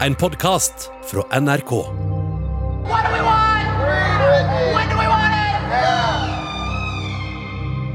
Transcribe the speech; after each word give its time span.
En 0.00 0.14
podkast 0.14 0.90
fra 1.02 1.22
NRK. 1.40 1.70
What 1.70 1.86
do 3.04 3.12
we 3.12 3.20
want? 3.22 3.68
When 4.74 4.88
do 4.88 4.98
we 4.98 5.06
want 5.06 5.32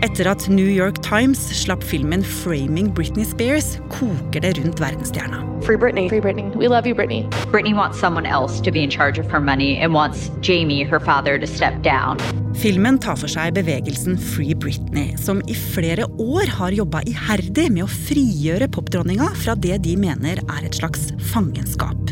it? 0.01 0.11
Etter 0.11 0.25
at 0.29 0.49
New 0.49 0.65
York 0.65 1.01
Times 1.01 1.63
slapp 1.63 1.83
filmen 1.83 2.23
'Framing 2.23 2.93
Britney 2.93 3.25
Spears', 3.25 3.79
koker 3.89 4.39
det 4.39 4.57
rundt 4.57 4.79
verdensstjerna. 4.79 5.43
Free 5.61 5.77
Britney. 5.77 6.09
Free 6.09 6.21
Britney. 6.21 6.55
We 6.55 6.67
love 6.67 6.87
you, 6.87 6.95
Britney. 6.95 7.29
Brittany 7.51 7.73
wants 7.73 7.99
someone 7.99 8.25
else 8.25 8.61
to 8.61 8.71
be 8.71 8.79
in 8.79 8.89
charge 8.89 9.19
of 9.19 9.31
her 9.31 9.41
money 9.41 9.83
and 9.83 9.93
wants 9.93 10.31
Jamie, 10.41 10.83
her 10.85 10.99
father, 10.99 11.37
to 11.39 11.45
step 11.47 11.73
down. 11.83 12.17
Filmen 12.59 12.97
tar 12.99 13.15
for 13.15 13.31
seg 13.31 13.53
bevegelsen 13.55 14.17
Free 14.19 14.51
Britney, 14.57 15.13
som 15.15 15.39
i 15.47 15.53
flere 15.55 16.03
år 16.19 16.49
har 16.57 16.75
jobba 16.75 16.99
iherdig 17.07 17.69
med 17.71 17.85
å 17.85 17.91
frigjøre 17.91 18.67
popdronninga 18.75 19.29
fra 19.39 19.53
det 19.55 19.77
de 19.85 19.93
mener 19.99 20.41
er 20.43 20.65
et 20.67 20.75
slags 20.75 21.05
fangenskap. 21.31 22.11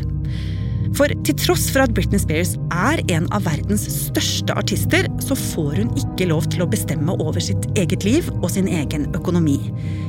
For 0.96 1.12
til 1.28 1.36
tross 1.36 1.66
for 1.74 1.84
at 1.84 1.92
Britney 1.98 2.22
Spears 2.24 2.54
er 2.72 3.02
en 3.12 3.28
av 3.36 3.44
verdens 3.50 3.84
største 3.92 4.56
artister, 4.56 5.10
så 5.20 5.36
får 5.36 5.82
hun 5.82 5.92
ikke 6.00 6.30
lov 6.32 6.48
til 6.54 6.64
å 6.64 6.70
bestemme 6.72 7.18
over 7.20 7.44
sitt 7.44 7.68
eget 7.76 8.08
liv 8.08 8.30
og 8.38 8.48
sin 8.56 8.72
egen 8.72 9.10
økonomi. 9.20 9.60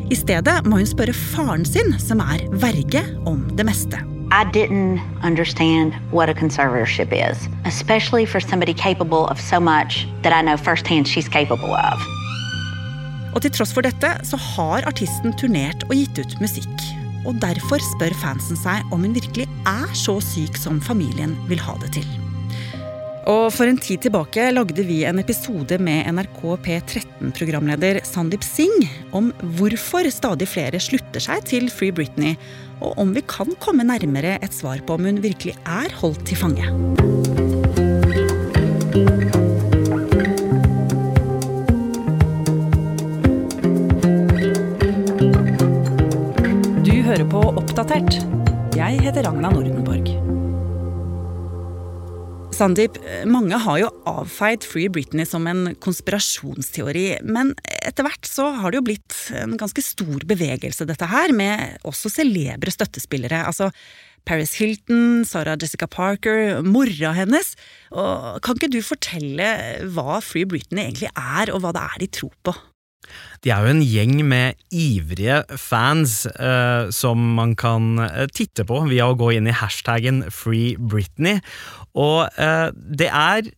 I 0.07 0.20
stedet 0.23 0.61
må 0.69 0.79
hun 0.79 0.89
spørre 0.89 1.17
faren 1.19 1.67
sin, 1.67 1.91
som 1.98 2.23
er 2.23 2.47
verge, 2.62 3.03
om 3.27 3.43
det 3.59 3.67
meste. 3.67 3.98
I 4.31 4.45
didn't 4.45 5.01
understand 5.23 5.95
what 6.11 6.29
a 6.29 6.35
conservatorship 6.35 7.13
is, 7.13 7.49
especially 7.65 8.27
for 8.27 8.41
somebody 8.41 8.75
capable 8.75 9.27
of 9.27 9.41
so 9.41 9.59
much 9.59 10.07
that 10.23 10.35
I 10.35 10.43
know 10.43 10.59
firsthand 10.59 11.09
she's 11.09 11.29
capable 11.29 11.73
of. 11.73 11.99
Og 13.35 13.43
til 13.43 13.55
tross 13.57 13.73
for 13.73 13.87
dette 13.87 14.11
så 14.29 14.37
har 14.37 14.85
artisten 14.89 15.33
turnert 15.33 15.85
og 15.89 15.97
gitt 15.97 16.21
ut 16.21 16.39
musikk. 16.45 16.87
Og 17.25 17.41
derfor 17.41 17.81
spør 17.95 18.13
fansen 18.21 18.61
seg 18.61 18.85
om 18.93 19.01
hun 19.05 19.17
virkelig 19.17 19.49
er 19.65 19.89
så 19.97 20.19
syk 20.21 20.61
som 20.61 20.81
familien 20.81 21.37
vil 21.49 21.65
ha 21.65 21.81
det 21.81 21.95
til. 21.97 22.28
Og 23.29 23.51
For 23.53 23.69
en 23.69 23.77
tid 23.77 24.01
tilbake 24.07 24.47
lagde 24.55 24.84
vi 24.89 25.03
en 25.05 25.21
episode 25.21 25.77
med 25.84 26.07
NRK 26.17 26.39
P13-programleder 26.65 28.01
Sandeep 28.09 28.45
Singh 28.47 28.89
om 29.17 29.29
hvorfor 29.59 30.09
stadig 30.12 30.48
flere 30.48 30.81
slutter 30.81 31.20
seg 31.20 31.45
til 31.51 31.69
Free 31.69 31.93
Britney, 31.93 32.39
og 32.81 32.97
om 33.03 33.12
vi 33.12 33.20
kan 33.29 33.53
komme 33.61 33.85
nærmere 33.85 34.39
et 34.41 34.57
svar 34.57 34.81
på 34.81 34.97
om 34.97 35.11
hun 35.11 35.20
virkelig 35.20 35.59
er 35.69 35.93
holdt 36.01 36.25
til 36.25 36.41
fange. 36.41 36.65
Du 46.81 46.95
hører 47.05 47.29
på 47.29 47.45
Oppdatert. 47.61 48.23
Jeg 48.79 49.03
heter 49.05 49.29
Ragna 49.29 49.53
Nordenborg. 49.53 49.78
Sandeep, 52.59 52.97
mange 53.31 53.55
har 53.62 53.77
jo 53.78 53.89
avfeid 54.11 54.64
Free 54.67 54.91
Britney 54.91 55.23
som 55.28 55.45
en 55.47 55.77
konspirasjonsteori, 55.78 57.20
men 57.23 57.53
etter 57.87 58.03
hvert 58.03 58.27
så 58.27 58.48
har 58.56 58.73
det 58.73 58.81
jo 58.81 58.87
blitt 58.89 59.19
en 59.39 59.55
ganske 59.61 59.84
stor 59.84 60.27
bevegelse, 60.27 60.86
dette 60.89 61.06
her, 61.06 61.31
med 61.36 61.79
også 61.86 62.11
celebre 62.11 62.75
støttespillere. 62.75 63.45
Altså 63.47 63.70
Paris 64.27 64.56
Hilton, 64.59 65.23
Sarah 65.29 65.55
Jessica 65.61 65.86
Parker, 65.86 66.59
mora 66.67 67.12
hennes. 67.17 67.55
Og 67.95 68.42
kan 68.42 68.59
ikke 68.59 68.73
du 68.75 68.81
fortelle 68.83 69.53
hva 69.95 70.19
Free 70.25 70.48
Britney 70.48 70.89
egentlig 70.89 71.12
er, 71.14 71.55
og 71.55 71.62
hva 71.62 71.73
det 71.77 71.84
er 71.84 72.03
de 72.03 72.11
tror 72.19 72.34
på? 72.42 72.56
De 73.45 73.53
er 73.55 73.63
jo 73.63 73.73
en 73.73 73.85
gjeng 73.85 74.17
med 74.27 74.59
ivrige 74.75 75.43
fans 75.61 76.25
eh, 76.33 76.91
som 76.95 77.23
man 77.39 77.55
kan 77.59 78.01
eh, 78.03 78.27
titte 78.35 78.67
på 78.69 78.83
via 78.91 79.07
å 79.09 79.17
gå 79.19 79.31
inn 79.37 79.49
i 79.49 79.55
hashtaggen 79.55 80.25
Free 80.35 80.75
Britney. 80.79 81.39
Og 81.95 82.27
eh, 82.41 82.69
det 82.75 83.11
er 83.15 83.51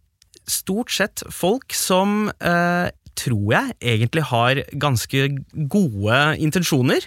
stort 0.51 0.93
sett 0.93 1.25
folk 1.33 1.75
som 1.77 2.29
eh, 2.39 2.91
tror 3.21 3.53
jeg 3.55 3.77
egentlig 3.81 4.27
har 4.31 4.63
ganske 4.81 5.29
gode 5.73 6.21
intensjoner. 6.41 7.07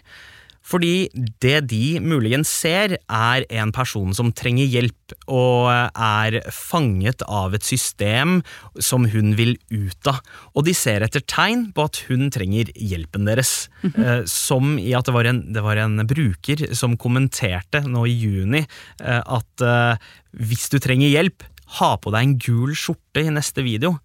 Fordi 0.63 1.09
det 1.44 1.57
de 1.68 2.00
muligens 2.00 2.47
ser, 2.47 2.96
er 3.12 3.46
en 3.51 3.74
person 3.75 4.13
som 4.16 4.31
trenger 4.35 4.69
hjelp, 4.72 5.16
og 5.28 5.68
er 5.69 6.40
fanget 6.56 7.22
av 7.28 7.53
et 7.53 7.66
system 7.68 8.40
som 8.79 9.06
hun 9.12 9.35
vil 9.38 9.57
ut 9.74 10.09
av. 10.09 10.22
Og 10.56 10.66
de 10.68 10.75
ser 10.78 11.03
etter 11.06 11.24
tegn 11.28 11.68
på 11.75 11.88
at 11.90 12.00
hun 12.07 12.29
trenger 12.34 12.72
hjelpen 12.79 13.28
deres. 13.28 13.68
eh, 13.84 14.24
som 14.29 14.78
i 14.79 14.94
at 14.96 15.09
det 15.09 15.16
var, 15.16 15.28
en, 15.28 15.44
det 15.53 15.63
var 15.66 15.81
en 15.84 16.00
bruker 16.07 16.69
som 16.78 16.95
kommenterte 16.97 17.84
nå 17.84 18.06
i 18.07 18.16
juni 18.16 18.63
eh, 18.63 19.19
at 19.19 19.63
eh, 19.68 20.09
hvis 20.40 20.69
du 20.72 20.80
trenger 20.80 21.12
hjelp, 21.12 21.44
ha 21.80 21.94
på 22.00 22.13
deg 22.13 22.24
en 22.24 22.38
gul 22.40 22.74
skjorte 22.78 23.25
i 23.25 23.34
neste 23.34 23.66
video. 23.66 23.97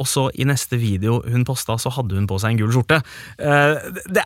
Og 0.00 0.08
så 0.08 0.28
i 0.32 0.46
neste 0.48 0.78
video 0.80 1.20
hun 1.28 1.44
posta, 1.44 1.76
så 1.76 1.92
hadde 1.92 2.16
hun 2.16 2.28
på 2.30 2.38
seg 2.40 2.54
en 2.54 2.60
gul 2.62 2.72
skjorte. 2.72 3.00
Det, 3.36 4.22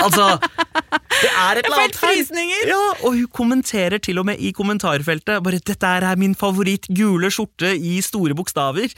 altså 0.00 0.26
Det 1.22 1.30
er 1.30 1.52
et 1.60 1.64
eller 1.66 1.78
annet 1.84 1.96
her. 2.00 2.08
Ja, 2.68 2.80
og 3.04 3.10
hun 3.16 3.26
kommenterer 3.32 3.98
til 4.02 4.18
og 4.20 4.26
med 4.28 4.36
i 4.40 4.50
kommentarfeltet 4.56 5.42
bare 5.44 5.58
'Dette 5.60 5.86
er 5.86 6.16
min 6.16 6.34
favoritt 6.34 6.86
gule 6.88 7.30
skjorte 7.30 7.76
i 7.76 8.00
store 8.00 8.34
bokstaver'. 8.34 8.94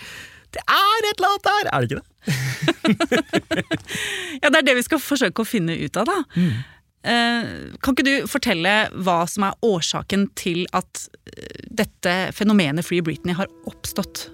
Det 0.56 0.62
er 0.62 0.98
et 1.10 1.16
eller 1.18 1.28
annet 1.32 1.46
der, 1.48 1.64
er 1.72 1.78
det 1.80 1.86
ikke 1.90 2.00
det? 2.00 2.06
Ja, 4.42 4.46
det 4.48 4.58
er 4.58 4.62
det 4.66 4.76
vi 4.76 4.82
skal 4.86 4.98
forsøke 5.02 5.42
å 5.42 5.48
finne 5.48 5.72
ut 5.76 5.96
av, 5.96 6.04
da. 6.08 6.24
Mm. 6.36 6.52
Kan 7.06 7.94
ikke 7.94 8.06
du 8.06 8.26
fortelle 8.26 8.72
hva 9.06 9.20
som 9.30 9.44
er 9.46 9.54
årsaken 9.62 10.26
til 10.38 10.66
at 10.74 11.06
eh, 11.30 11.60
dette 11.70 12.14
fenomenet 12.34 12.84
Free 12.86 13.02
Britney 13.04 13.34
har 13.38 13.46
oppstått? 13.68 14.30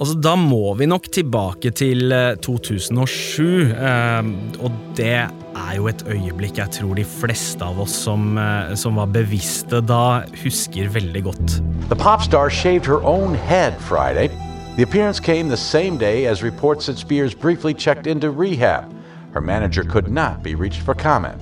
Altså, 0.00 0.14
Da 0.18 0.34
må 0.34 0.74
vi 0.74 0.86
nok 0.90 1.06
tilbake 1.14 1.70
til 1.70 2.10
eh, 2.12 2.34
2007, 2.42 3.44
eh, 3.70 4.30
og 4.58 4.72
det 4.98 5.12
er 5.14 5.76
jo 5.76 5.86
et 5.86 6.02
øyeblikk 6.10 6.58
jeg 6.58 6.70
tror 6.80 6.96
de 6.98 7.04
fleste 7.06 7.62
av 7.62 7.78
oss 7.84 7.94
som, 8.06 8.34
eh, 8.38 8.74
som 8.74 8.98
var 8.98 9.06
bevisste 9.14 9.78
da, 9.86 10.24
husker 10.42 10.90
veldig 10.90 11.22
godt. 11.28 11.60
The 11.92 11.96
pop 11.96 12.22
shaved 12.50 12.86
her 12.86 13.04
own 13.04 13.34
head 13.34 13.78
Friday. 13.78 14.28
The 14.76 14.82
appearance 14.82 15.20
came 15.20 15.48
the 15.48 15.56
same 15.56 15.96
day 15.96 16.26
as 16.26 16.42
reports 16.42 16.86
that 16.86 16.98
Spears 16.98 17.32
briefly 17.34 17.72
checked 17.72 18.08
into 18.08 18.30
rehab. 18.30 18.84
Her 19.32 19.40
manager 19.40 19.84
could 19.84 20.10
not 20.10 20.42
be 20.42 20.56
reached 20.56 20.82
for 20.82 20.94
comment. 20.94 21.40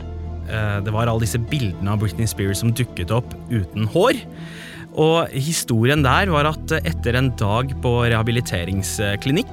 Eh, 0.50 0.84
Det 0.84 0.92
var 0.92 1.06
alle 1.06 1.20
disse 1.20 1.38
bildene 1.38 1.90
av 1.90 1.98
Britney 2.00 2.26
Spears 2.26 2.58
som 2.58 2.72
dukket 2.72 3.10
opp 3.10 3.34
uten 3.50 3.86
hår. 3.86 4.12
Og 5.00 5.30
historien 5.32 6.02
der 6.04 6.28
var 6.32 6.50
at 6.50 6.74
etter 6.82 7.16
en 7.16 7.30
dag 7.40 7.70
på 7.82 7.92
rehabiliteringsklinikk, 8.04 9.52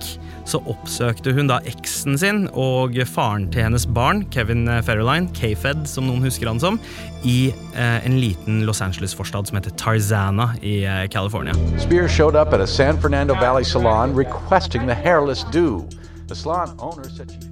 så 0.49 0.59
oppsøkte 0.67 1.31
hun 1.35 1.49
da 1.51 1.59
eksen 1.69 2.17
sin 2.19 2.47
og 2.57 2.97
faren 3.07 3.47
til 3.53 3.67
hennes 3.67 3.85
barn, 3.85 4.23
Kevin 4.33 4.65
Ferreline, 4.83 5.29
K-Fed 5.37 5.85
som 5.87 6.09
noen 6.09 6.25
husker 6.25 6.49
han 6.49 6.59
som, 6.61 6.79
i 7.23 7.51
eh, 7.75 8.05
en 8.07 8.17
liten 8.19 8.63
Los 8.67 8.81
Angeles-forstad 8.81 9.49
som 9.49 9.59
heter 9.59 9.75
Tarzana 9.79 10.51
i 10.61 10.81
eh, 10.83 11.05
California. 11.11 11.53
Spears 11.77 12.11
showed 12.11 12.35
up 12.35 12.53
at 12.53 12.61
a 12.61 12.67
San 12.67 12.99
Fernando 12.99 13.35
Valley 13.35 13.63
salon 13.63 14.15
requesting 14.15 14.87
the 14.87 14.95
hairless 14.95 15.45
do. 15.53 15.85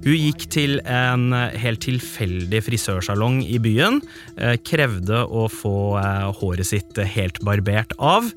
Hun 0.04 0.14
gikk 0.14 0.46
til 0.52 0.78
en 0.86 1.32
eh, 1.36 1.56
helt 1.62 1.82
tilfeldig 1.84 2.60
frisørsalong 2.66 3.40
i 3.44 3.58
byen, 3.62 4.00
eh, 4.38 4.56
krevde 4.62 5.24
å 5.26 5.46
få 5.52 5.98
eh, 6.00 6.28
håret 6.40 6.68
sitt 6.68 6.98
helt 7.16 7.42
barbert 7.46 7.94
av. 7.98 8.32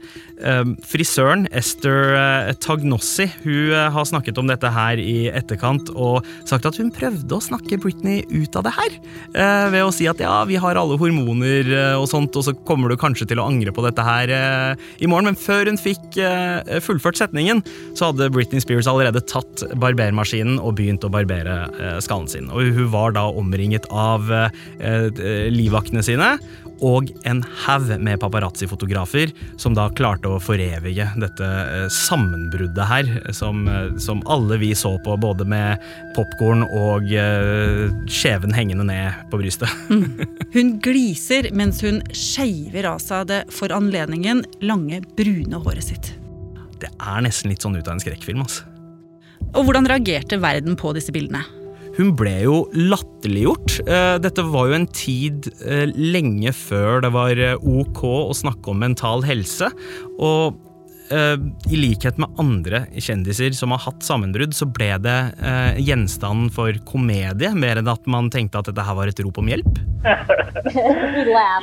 Frisøren, 0.89 1.43
Esther 1.53 2.15
Tagnossi, 2.65 3.27
hun 3.43 3.75
har 3.93 4.07
snakket 4.09 4.39
om 4.41 4.47
dette 4.49 4.71
her 4.73 4.97
i 4.97 5.27
etterkant 5.29 5.91
og 5.93 6.25
sagt 6.49 6.65
at 6.65 6.79
hun 6.81 6.89
prøvde 6.89 7.37
å 7.37 7.43
snakke 7.45 7.77
Britney 7.83 8.23
ut 8.25 8.57
av 8.57 8.65
det 8.65 8.71
her, 8.73 8.95
ved 9.69 9.85
å 9.85 9.91
si 9.93 10.07
at 10.09 10.17
ja, 10.23 10.39
vi 10.49 10.57
har 10.57 10.79
alle 10.81 10.97
hormoner 10.97 11.69
og 11.99 12.07
sånt, 12.09 12.33
og 12.33 12.47
så 12.47 12.55
kommer 12.65 12.89
du 12.89 12.97
kanskje 12.97 13.27
til 13.29 13.37
å 13.37 13.45
angre 13.51 13.69
på 13.69 13.85
dette 13.85 14.01
her 14.01 14.33
i 14.33 15.11
morgen, 15.11 15.29
men 15.29 15.37
før 15.37 15.69
hun 15.69 15.77
fikk 15.77 16.17
fullført 16.89 17.21
setningen, 17.21 17.61
så 17.93 18.09
hadde 18.09 18.31
Britney 18.33 18.65
Spears 18.65 18.89
allerede 18.89 19.21
tatt 19.29 19.61
barbermaskinen 19.77 20.30
og 20.61 20.75
begynt 20.79 21.05
å 21.05 21.11
barbere 21.11 21.65
eh, 21.75 21.99
skallen 22.03 22.29
sin. 22.31 22.49
Og 22.51 22.71
hun 22.75 22.91
var 22.93 23.15
da 23.17 23.27
omringet 23.29 23.87
av 23.91 24.31
eh, 24.31 24.59
eh, 24.79 25.47
livvaktene 25.51 26.03
sine 26.05 26.35
og 26.81 27.11
en 27.29 27.43
haug 27.67 27.91
med 28.01 28.17
paparazzi-fotografer 28.23 29.29
som 29.61 29.75
da 29.77 29.83
klarte 29.93 30.31
å 30.31 30.39
forevige 30.41 31.05
dette 31.21 31.49
sammenbruddet 31.93 32.87
her, 32.89 33.11
som, 33.37 33.67
som 34.01 34.23
alle 34.25 34.57
vi 34.57 34.71
så 34.73 34.95
på, 35.05 35.13
både 35.21 35.45
med 35.45 35.83
popkorn 36.17 36.65
og 36.65 37.05
skjeven 38.09 38.57
hengende 38.57 38.87
ned 38.89 39.21
på 39.29 39.43
brystet. 39.43 39.69
Hun 40.55 40.73
gliser 40.81 41.51
mens 41.53 41.83
hun 41.85 42.01
skeiver 42.17 42.89
av 42.95 42.97
seg 43.03 43.29
det 43.29 43.43
for 43.53 43.69
anledningen 43.77 44.41
lange, 44.65 45.03
brune 45.21 45.61
håret 45.61 45.85
sitt. 45.85 46.15
Det 46.81 46.89
er 46.97 47.21
nesten 47.21 47.53
litt 47.53 47.61
sånn 47.61 47.77
ut 47.77 47.85
av 47.85 47.99
en 47.99 48.01
skrekkfilm. 48.01 48.41
altså. 48.41 48.70
Og 49.51 49.65
hvordan 49.67 49.89
reagerte 49.89 50.39
verden 50.41 50.77
på 50.79 50.93
disse 50.95 51.11
bildene? 51.15 51.43
hun 51.97 52.15
ble 52.17 52.33
jo 52.45 52.57
latterliggjort. 52.75 53.79
Eh, 53.85 54.15
dette 54.23 54.45
var 54.47 54.69
jo 54.69 54.79
en 54.79 54.89
tid 54.95 55.51
eh, 55.65 55.87
lenge 55.91 56.53
før 56.55 57.03
det 57.05 57.13
var 57.15 57.39
eh, 57.39 57.57
ok 57.59 58.03
å 58.07 58.35
snakke 58.37 58.71
om 58.71 58.83
mental 58.85 59.25
helse. 59.27 59.71
Og 60.19 60.67
i 61.11 61.75
likhet 61.75 62.15
med 62.23 62.37
andre 62.39 62.85
kjendiser 62.95 63.51
som 63.51 63.73
har 63.75 63.81
hatt 63.83 64.05
sammenbrudd, 64.07 64.53
så 64.55 64.63
ble 64.63 64.93
det 65.03 65.17
gjenstand 65.83 66.53
for 66.55 66.71
komedie, 66.87 67.49
mer 67.51 67.81
enn 67.81 67.91
at 67.91 68.07
man 68.07 68.29
tenkte 68.31 68.61
at 68.61 68.69
dette 68.69 68.85
her 68.87 68.95
var 68.95 69.11
et 69.11 69.19
rop 69.19 69.41
om 69.43 69.51
hjelp. 69.51 69.81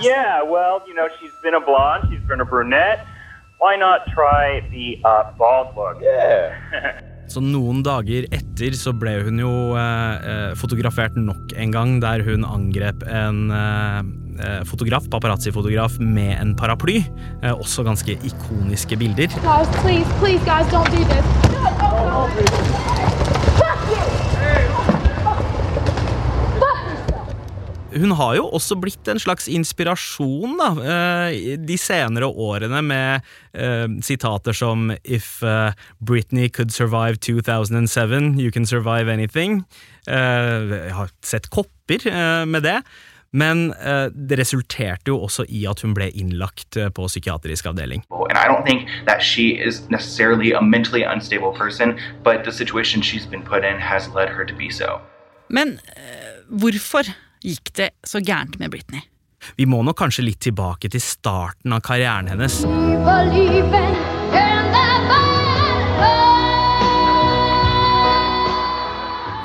yeah, 0.04 0.44
well, 0.44 0.84
you 0.84 0.92
know, 0.92 1.08
she's 1.16 1.32
been 1.40 1.56
a 1.56 1.64
blonde, 1.64 2.12
she's 2.12 2.28
been 2.28 2.44
a 2.44 2.44
brunette. 2.44 3.08
Why 3.56 3.80
not 3.80 4.04
try 4.12 4.60
the 4.68 5.00
uh, 5.00 5.32
bald 5.40 5.72
look? 5.72 5.96
Yeah. 6.04 7.00
Så 7.28 7.42
noen 7.44 7.82
dager 7.84 8.24
etter 8.32 8.76
så 8.76 8.94
ble 8.96 9.18
hun 9.26 9.40
jo 9.42 9.52
eh, 9.76 10.28
eh, 10.32 10.52
fotografert 10.56 11.16
nok 11.20 11.52
en 11.60 11.74
gang, 11.74 11.98
der 12.00 12.24
hun 12.24 12.46
angrep 12.48 13.04
en 13.04 13.50
eh, 13.52 14.00
eh 14.38 14.62
fotograf, 14.68 15.08
paparazzi-fotograf 15.12 15.98
med 16.00 16.38
en 16.38 16.54
paraply. 16.56 17.02
Eh, 17.42 17.52
også 17.52 17.84
ganske 17.84 18.16
ikoniske 18.24 18.96
bilder. 18.96 19.28
Guys, 19.44 19.68
please, 19.82 20.08
please, 20.20 20.44
guys. 20.48 20.68
Hun 27.92 28.12
har 28.18 28.36
jo 28.36 28.46
også 28.52 28.76
blitt 28.80 29.08
en 29.08 29.20
slags 29.20 29.48
inspirasjon 29.48 30.58
da, 30.60 30.68
eh, 30.92 31.56
de 31.56 31.76
senere 31.80 32.28
årene 32.28 32.82
med 32.84 33.28
uh, 33.56 33.88
sitater 34.04 34.56
som 34.56 34.90
If 35.04 35.38
uh, 35.42 35.72
Britney 36.00 36.48
could 36.48 36.72
survive 36.72 37.16
2007, 37.24 38.38
you 38.38 38.50
can 38.50 38.66
survive 38.66 39.08
anything. 39.08 39.64
Uh, 40.08 40.68
jeg 40.84 40.96
har 40.96 41.12
sett 41.24 41.48
kopper 41.50 42.04
med 42.46 42.62
det. 42.62 42.82
Men 43.32 43.74
det 44.16 44.38
resulterte 44.40 45.10
jo 45.12 45.18
også 45.26 45.44
i 45.52 45.66
at 45.68 45.82
hun 45.84 45.92
ble 45.92 46.06
innlagt 46.16 46.78
på 46.96 47.08
psykiatrisk 47.10 47.66
avdeling. 47.68 48.00
And 48.08 48.38
I 48.40 48.48
don't 48.48 48.64
think 48.64 48.88
that 49.04 49.20
she 49.20 49.52
is 49.52 49.82
necessarily 49.90 50.52
a 50.52 50.62
mentally 50.62 51.04
unstable 51.04 51.52
person, 51.52 51.98
but 52.24 52.44
the 52.44 52.52
situation 52.52 53.02
she's 53.02 53.26
been 53.28 53.44
put 53.44 53.64
in 53.68 53.76
has 53.80 54.08
led 54.16 54.28
her 54.32 54.44
to 54.44 54.54
be 54.56 54.72
so. 54.72 55.00
Men 55.48 55.78
hvorfor 56.48 57.04
gikk 57.44 57.72
det 57.78 57.92
så 58.06 58.22
gærent 58.24 58.58
med 58.60 58.72
Britney? 58.74 59.04
Vi 59.56 59.66
må 59.70 59.82
nok 59.86 59.98
kanskje 60.00 60.26
litt 60.26 60.40
tilbake 60.42 60.90
til 60.90 61.02
starten 61.02 61.74
av 61.74 61.82
karrieren 61.86 62.30
hennes. 62.30 62.62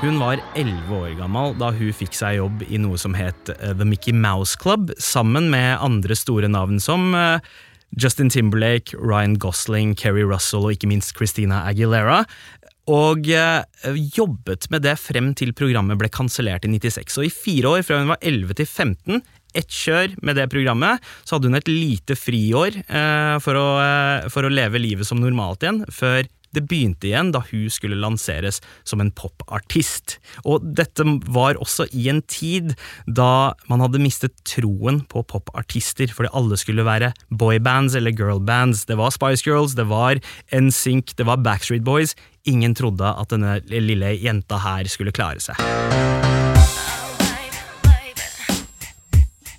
Hun 0.03 0.17
var 0.19 0.41
elleve 0.59 0.97
år 0.97 1.13
gammel 1.15 1.53
da 1.55 1.69
hun 1.71 1.93
fikk 1.95 2.17
seg 2.17 2.35
jobb 2.41 2.65
i 2.67 2.79
noe 2.81 2.97
som 2.99 3.13
het 3.15 3.53
eh, 3.53 3.71
The 3.71 3.85
Mickey 3.87 4.11
Mouse 4.11 4.59
Club, 4.59 4.91
sammen 4.99 5.47
med 5.53 5.77
andre 5.79 6.17
store 6.19 6.49
navn 6.51 6.81
som 6.83 7.13
eh, 7.15 7.39
Justin 7.95 8.27
Timberlake, 8.33 8.97
Ryan 8.99 9.37
Gosling, 9.39 9.93
Kerry 9.95 10.25
Russell 10.27 10.67
og 10.67 10.75
ikke 10.75 10.89
minst 10.91 11.15
Christina 11.15 11.61
Aguilera 11.69 12.25
og 12.91 13.29
eh, 13.31 13.63
jobbet 14.17 14.67
med 14.73 14.83
det 14.83 14.97
frem 14.99 15.31
til 15.39 15.53
programmet 15.55 15.99
ble 15.99 16.09
kansellert 16.11 16.65
i 16.67 16.71
96. 16.73 17.19
Og 17.21 17.27
i 17.27 17.31
fire 17.31 17.77
år, 17.77 17.85
fra 17.87 18.01
hun 18.01 18.11
var 18.11 18.19
11 18.19 18.59
til 18.59 18.67
15, 18.67 19.23
ett 19.53 19.69
kjør 19.69 20.15
med 20.25 20.39
det 20.39 20.49
programmet, 20.51 21.03
så 21.23 21.37
hadde 21.37 21.51
hun 21.51 21.59
et 21.59 21.69
lite 21.69 22.17
friår 22.17 22.79
eh, 22.83 23.35
for, 23.43 23.59
å, 23.59 23.67
eh, 23.83 24.29
for, 24.33 24.43
å, 24.43 24.51
leve 24.51 24.81
livet 24.81 25.07
som 25.07 25.21
normalt 25.21 25.63
igjen, 25.63 25.83
før 25.93 26.25
det 26.53 26.65
begynte 26.69 27.09
igjen 27.09 27.31
da 27.33 27.43
hun 27.49 27.69
skulle 27.73 27.99
lanseres 27.99 28.61
som 28.87 29.01
en 29.01 29.11
popartist. 29.15 30.17
Og 30.45 30.63
dette 30.77 31.05
var 31.33 31.59
også 31.61 31.87
i 31.91 32.07
en 32.11 32.21
tid 32.29 32.75
da 33.05 33.53
man 33.69 33.83
hadde 33.83 34.01
mistet 34.03 34.35
troen 34.47 35.01
på 35.09 35.25
popartister, 35.29 36.11
fordi 36.13 36.31
alle 36.37 36.59
skulle 36.61 36.85
være 36.87 37.13
boybands 37.29 37.97
eller 37.97 38.15
girlbands. 38.15 38.85
Det 38.89 38.97
var 38.99 39.13
Spice 39.15 39.45
Girls, 39.47 39.77
det 39.79 39.87
var 39.89 40.21
NSYNC, 40.53 41.15
det 41.17 41.27
var 41.29 41.41
Backstreet 41.43 41.85
Boys. 41.85 42.15
Ingen 42.45 42.75
trodde 42.75 43.07
at 43.07 43.31
denne 43.31 43.59
lille 43.71 44.15
jenta 44.19 44.59
her 44.61 44.89
skulle 44.91 45.15
klare 45.15 45.41
seg. 45.43 45.59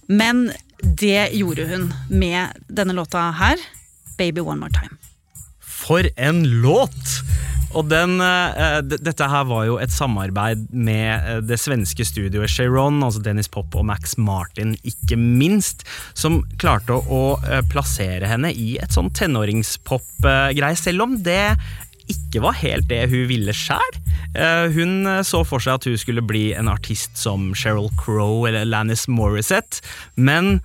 Men 0.06 0.50
det 0.84 1.32
gjorde 1.32 1.64
hun 1.70 1.88
med 2.10 2.60
denne 2.68 2.92
låta 2.92 3.30
her, 3.40 3.56
'Baby 4.16 4.40
One 4.40 4.60
More 4.60 4.70
Time'. 4.70 5.03
For 5.84 6.08
en 6.16 6.44
låt! 6.64 7.18
Og 7.74 7.88
den, 7.90 8.20
uh, 8.22 8.78
dette 8.86 9.26
her 9.28 9.46
var 9.50 9.64
jo 9.66 9.78
et 9.82 9.92
samarbeid 9.92 10.68
med 10.70 11.24
uh, 11.26 11.40
det 11.42 11.58
svenske 11.58 12.06
studioet 12.06 12.52
Chiron, 12.52 13.02
altså 13.02 13.22
Dennis 13.24 13.50
Pop 13.50 13.74
og 13.74 13.86
Max 13.88 14.14
Martin, 14.14 14.76
ikke 14.86 15.18
minst, 15.18 15.82
som 16.14 16.42
klarte 16.62 16.94
å, 16.94 17.24
uh, 17.42 17.60
plassere 17.72 18.30
henne 18.30 18.52
i 18.54 18.76
et 18.82 18.94
sånn 18.94 19.10
tenåringspop-greie, 19.14 20.78
selv 20.78 21.08
om 21.08 21.18
det 21.26 21.56
ikke 22.10 22.44
var 22.44 22.58
helt 22.60 22.86
det 22.90 23.06
hun 23.08 23.26
ville 23.30 23.52
sjæl. 23.56 23.94
Eh, 24.36 24.66
hun 24.74 25.06
så 25.24 25.38
for 25.48 25.62
seg 25.62 25.78
at 25.78 25.86
hun 25.88 25.96
skulle 25.96 26.24
bli 26.26 26.50
en 26.52 26.68
artist 26.68 27.16
som 27.16 27.54
Sheryl 27.56 27.88
Crow 27.96 28.44
eller 28.44 28.68
Lannis 28.68 29.06
Morissette, 29.08 29.80
men 30.20 30.58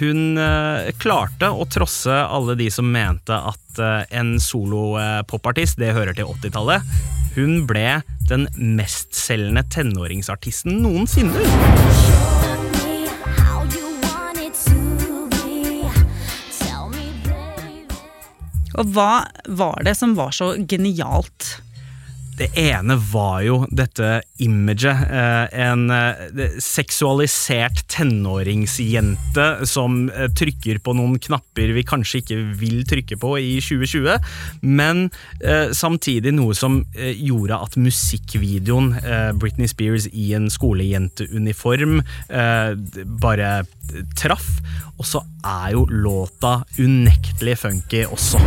hun 0.00 0.38
eh, 0.40 0.90
klarte 1.02 1.50
å 1.52 1.66
trosse 1.70 2.12
alle 2.12 2.56
de 2.58 2.68
som 2.72 2.88
mente 2.88 3.36
at 3.36 3.80
eh, 3.82 4.04
en 4.18 4.34
solopopartist, 4.40 5.78
det 5.80 5.92
hører 5.96 6.16
til 6.16 6.30
80-tallet. 6.32 6.86
Hun 7.36 7.64
ble 7.68 8.00
den 8.28 8.46
mestselgende 8.56 9.64
tenåringsartisten 9.72 10.80
noensinne. 10.84 11.44
Og 18.72 18.88
hva 18.96 19.24
var 19.52 19.84
det 19.84 19.96
som 19.98 20.16
var 20.16 20.32
så 20.36 20.54
genialt? 20.68 21.58
Det 22.42 22.48
ene 22.58 22.96
var 23.12 23.36
jo 23.46 23.56
dette 23.70 24.16
imaget. 24.42 25.04
Eh, 25.14 25.60
en 25.62 25.84
eh, 25.94 26.56
seksualisert 26.58 27.84
tenåringsjente 27.92 29.44
som 29.70 30.08
eh, 30.10 30.26
trykker 30.34 30.80
på 30.82 30.94
noen 30.98 31.20
knapper 31.22 31.70
vi 31.76 31.84
kanskje 31.86 32.18
ikke 32.24 32.40
vil 32.58 32.82
trykke 32.90 33.20
på 33.22 33.36
i 33.38 33.52
2020, 33.62 34.26
men 34.66 35.04
samtidig 35.76 36.32
noe 36.34 36.54
som 36.56 36.80
gjorde 36.96 37.58
at 37.66 37.76
musikkvideoen 37.78 38.92
Britney 39.38 39.70
Spears 39.70 40.08
i 40.10 40.32
en 40.36 40.48
skolejenteuniform 40.52 42.00
bare 43.22 43.52
traff. 44.18 44.48
Og 44.98 45.08
så 45.08 45.22
er 45.46 45.72
jo 45.76 45.86
låta 45.90 46.60
unektelig 46.80 47.58
funky 47.62 48.06
også. 48.08 48.42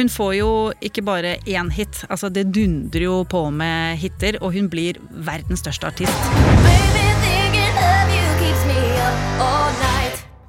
Hun 0.00 0.08
får 0.08 0.34
jo 0.38 0.50
ikke 0.80 1.02
bare 1.04 1.34
én 1.44 1.68
hit, 1.74 2.04
altså 2.08 2.30
det 2.32 2.46
dundrer 2.54 3.04
jo 3.04 3.18
på 3.28 3.42
med 3.52 3.98
hiter, 4.00 4.38
og 4.40 4.54
hun 4.56 4.70
blir 4.72 4.96
verdens 5.12 5.60
største 5.60 5.90
artist. 5.90 6.30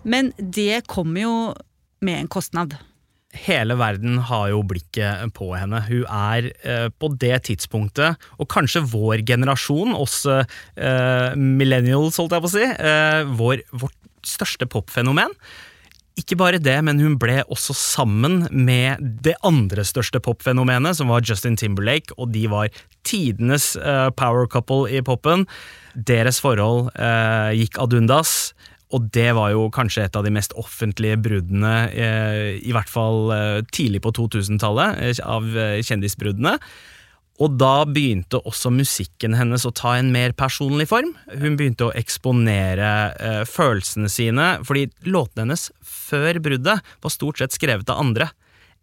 Men 0.08 0.32
det 0.40 0.86
kommer 0.90 1.22
jo 1.22 1.34
med 2.02 2.22
en 2.22 2.32
kostnad. 2.32 2.78
Hele 3.32 3.76
verden 3.80 4.18
har 4.28 4.50
jo 4.52 4.64
blikket 4.68 5.34
på 5.36 5.52
henne. 5.56 5.84
Hun 5.88 6.08
er 6.08 6.48
eh, 6.68 6.88
på 6.92 7.12
det 7.22 7.44
tidspunktet, 7.48 8.20
og 8.40 8.50
kanskje 8.52 8.84
vår 8.92 9.24
generasjon, 9.28 9.94
oss 9.96 10.24
eh, 10.28 11.36
millennials, 11.36 12.20
holdt 12.20 12.36
jeg 12.36 12.44
på 12.44 12.52
å 12.52 12.56
si, 12.56 12.66
eh, 12.72 13.36
vår, 13.40 13.64
vårt 13.84 14.00
største 14.28 14.68
popfenomen. 14.72 15.36
Ikke 16.22 16.38
bare 16.38 16.62
det, 16.62 16.78
men 16.86 17.00
hun 17.02 17.18
ble 17.22 17.40
også 17.50 17.74
sammen 17.78 18.44
med 18.54 19.02
det 19.26 19.34
andre 19.48 19.86
største 19.88 20.22
popfenomenet, 20.22 21.00
som 21.00 21.10
var 21.10 21.26
Justin 21.26 21.58
Timberlake, 21.58 22.14
og 22.18 22.34
de 22.36 22.46
var 22.52 22.70
tidenes 23.08 23.74
uh, 23.82 24.12
power 24.14 24.46
couple 24.46 24.86
i 24.92 25.02
popen. 25.02 25.48
Deres 25.96 26.42
forhold 26.44 26.92
uh, 26.94 27.50
gikk 27.58 27.82
ad 27.82 27.98
undas. 27.98 28.54
Og 28.92 29.08
det 29.16 29.30
var 29.38 29.54
jo 29.54 29.70
kanskje 29.72 30.04
et 30.04 30.18
av 30.20 30.26
de 30.28 30.34
mest 30.36 30.52
offentlige 30.60 31.16
bruddene, 31.24 31.76
eh, 31.96 32.58
i 32.60 32.74
hvert 32.76 32.90
fall 32.92 33.32
tidlig 33.72 34.02
på 34.04 34.12
2000-tallet, 34.18 35.22
av 35.24 35.48
kjendisbruddene. 35.80 36.58
Og 37.40 37.56
da 37.56 37.86
begynte 37.88 38.42
også 38.44 38.68
musikken 38.76 39.38
hennes 39.40 39.64
å 39.64 39.72
ta 39.72 39.94
en 39.96 40.12
mer 40.12 40.36
personlig 40.36 40.90
form. 40.92 41.14
Hun 41.32 41.56
begynte 41.56 41.88
å 41.88 41.96
eksponere 41.96 42.92
følelsene 43.48 44.12
sine, 44.12 44.50
fordi 44.68 44.90
låtene 45.08 45.48
hennes 45.48 45.70
før 46.12 46.42
bruddet 46.44 46.94
var 47.04 47.14
stort 47.14 47.42
sett 47.42 47.56
skrevet 47.56 47.90
av 47.92 48.04
andre. 48.04 48.30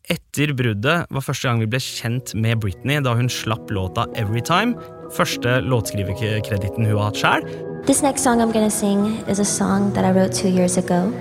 Etter 0.09 0.55
bruddet 0.57 1.09
var 1.13 1.25
første 1.25 1.49
gang 1.49 1.61
vi 1.61 1.69
ble 1.69 1.81
kjent 1.85 2.33
med 2.33 2.63
Britney, 2.63 3.03
da 3.05 3.13
hun 3.19 3.29
slapp 3.29 3.69
låta 3.75 4.07
Everytime. 4.17 4.79
Første 5.13 5.61
låtskriverkreditten 5.69 6.89
hun 6.89 6.97
har 6.97 7.11
hatt 7.11 7.21
sjøl. 7.21 7.49
This 7.85 8.03
next 8.03 8.25
song 8.25 8.41
I'm 8.41 8.53
gonna 8.53 8.71
sing 8.71 9.23
is 9.29 9.39
a 9.39 9.45
song 9.45 9.93
that 9.95 10.05
I 10.05 10.13
wrote 10.13 10.33
two 10.33 10.49
years 10.49 10.77
ago 10.77 11.13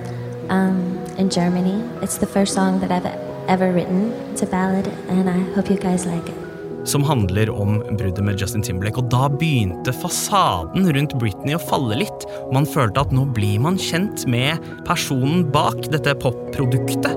um, 0.50 0.98
in 1.18 1.30
Germany. 1.30 1.84
It's 2.02 2.18
the 2.18 2.28
first 2.28 2.54
song 2.54 2.80
that 2.80 2.92
I've 2.92 3.08
ever 3.48 3.72
written. 3.72 4.14
It's 4.32 4.42
a 4.42 4.48
ballad, 4.48 4.88
and 5.10 5.30
I 5.30 5.40
hope 5.56 5.70
you 5.70 5.78
guys 5.78 6.06
like 6.06 6.28
it. 6.28 6.47
Som 6.88 7.03
handler 7.03 7.51
om 7.51 7.79
bruddet 7.98 8.24
med 8.24 8.39
Justin 8.41 8.63
Timberlake. 8.65 9.01
Og 9.01 9.12
da 9.12 9.27
begynte 9.32 9.94
fasaden 10.01 10.88
rundt 10.96 11.15
Britney 11.20 11.58
å 11.58 11.63
falle 11.67 12.00
litt. 12.03 12.27
Man 12.56 12.67
følte 12.70 13.03
at 13.03 13.13
nå 13.15 13.27
blir 13.36 13.60
man 13.63 13.79
kjent 13.82 14.25
med 14.29 14.63
personen 14.88 15.46
bak 15.53 15.89
dette 15.94 16.15
popproduktet. 16.24 17.13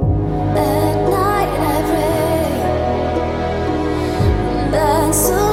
At 0.51 1.11
night 1.11 1.51
I 1.53 1.83
pray 5.13 5.50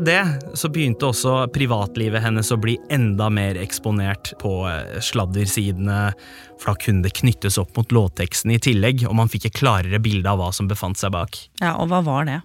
med 0.00 0.08
det 0.08 0.56
så 0.58 0.68
begynte 0.72 1.08
også 1.10 1.46
privatlivet 1.52 2.22
hennes 2.24 2.50
å 2.52 2.58
bli 2.60 2.78
enda 2.92 3.28
mer 3.32 3.58
eksponert 3.60 4.32
på 4.40 4.64
eh, 4.70 5.00
sladdersidene, 5.04 6.12
for 6.60 6.72
da 6.72 6.80
kunne 6.80 7.04
det 7.04 7.16
knyttes 7.20 7.58
opp 7.60 7.76
mot 7.76 7.92
låtteksten 7.92 8.54
i 8.54 8.60
tillegg, 8.62 9.04
og 9.08 9.16
man 9.18 9.30
fikk 9.32 9.50
et 9.50 9.58
klarere 9.60 10.00
bilde 10.02 10.30
av 10.30 10.40
hva 10.40 10.52
som 10.56 10.70
befant 10.70 10.98
seg 11.00 11.12
bak. 11.16 11.36
Ja, 11.60 11.76
Og 11.80 11.90
hva 11.92 12.02
var 12.04 12.28
det? 12.28 12.40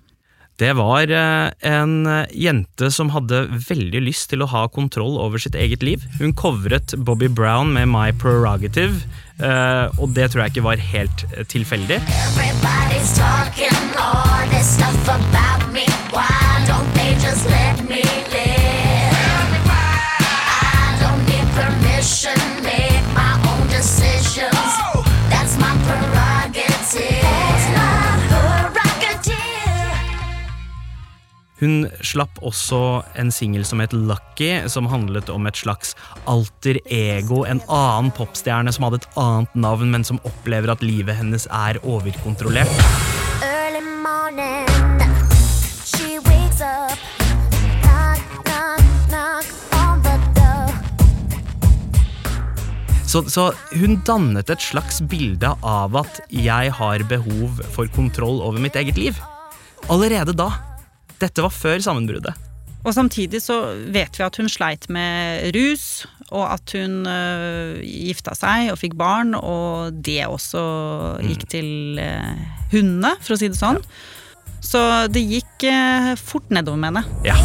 Det 0.55 0.71
var 0.77 1.11
eh, 1.11 1.49
en 1.67 2.05
eh, 2.07 2.31
jente 2.31 2.87
som 2.91 3.11
hadde 3.11 3.41
veldig 3.67 4.05
lyst 4.05 4.29
til 4.31 4.43
å 4.43 4.47
ha 4.53 4.65
kontroll 4.71 5.17
over 5.19 5.41
sitt 5.41 5.55
eget 5.59 5.83
liv. 5.83 6.03
Hun 6.21 6.31
covret 6.31 6.95
Bobby 6.95 7.27
Brown 7.27 7.73
med 7.75 7.91
My 7.91 8.13
Prerogative, 8.15 9.03
eh, 9.43 9.99
og 9.99 10.15
det 10.15 10.31
tror 10.31 10.45
jeg 10.45 10.55
ikke 10.55 10.69
var 10.69 10.87
helt 10.93 11.27
tilfeldig. 11.51 11.99
Everybody's 12.23 13.19
Hun 31.65 31.87
slapp 32.05 32.35
også 32.45 32.77
en 33.17 33.31
singel 33.33 33.63
som 33.65 33.79
het 33.81 33.93
Lucky, 33.95 34.67
som 34.69 34.85
handlet 34.91 35.31
om 35.33 35.47
et 35.49 35.57
slags 35.57 35.95
alter 36.29 36.77
ego, 36.93 37.41
en 37.41 37.61
annen 37.65 38.11
popstjerne 38.13 38.69
som 38.75 38.85
hadde 38.85 38.99
et 39.01 39.07
annet 39.17 39.55
navn, 39.57 39.89
men 39.95 40.05
som 40.05 40.19
opplever 40.29 40.69
at 40.69 40.83
livet 40.85 41.17
hennes 41.17 41.47
er 41.49 41.79
overkontrollert. 41.81 42.69
Early 43.41 43.81
morning, 43.81 45.01
she 45.89 46.19
wakes 46.27 46.61
up. 46.61 46.93
Så, 53.09 53.23
så 53.31 53.49
hun 53.73 54.03
dannet 54.05 54.53
et 54.53 54.61
slags 54.61 55.01
bilde 55.01 55.49
av 55.65 55.97
at 55.97 56.21
jeg 56.29 56.77
har 56.77 57.09
behov 57.09 57.65
for 57.73 57.89
kontroll 57.95 58.43
over 58.43 58.61
mitt 58.61 58.77
eget 58.77 59.01
liv. 59.01 59.17
Allerede 59.89 60.35
da. 60.35 60.51
Dette 61.21 61.45
var 61.45 61.53
før 61.53 61.79
sammenbruddet. 61.83 62.35
Og 62.85 62.93
samtidig 62.93 63.41
så 63.41 63.55
vet 63.89 64.19
vi 64.19 64.23
at 64.23 64.35
hun 64.37 64.49
sleit 64.49 64.85
med 64.93 65.49
rus, 65.55 66.05
og 66.29 66.45
at 66.53 66.73
hun 66.75 67.07
øh, 67.09 67.79
gifta 67.81 68.35
seg 68.37 68.69
og 68.73 68.77
fikk 68.81 68.93
barn, 68.99 69.33
og 69.33 69.95
det 70.05 70.21
også 70.29 70.61
gikk 71.25 71.47
til 71.49 71.97
øh, 72.01 72.35
hundene, 72.75 73.15
for 73.25 73.33
å 73.33 73.39
si 73.41 73.49
det 73.49 73.57
sånn. 73.57 73.81
Så 74.61 74.81
det 75.09 75.25
gikk 75.25 75.65
øh, 75.69 76.13
fort 76.17 76.53
nedover 76.53 76.77
med 76.77 76.93
henne. 76.93 77.05
Ja. 77.25 77.37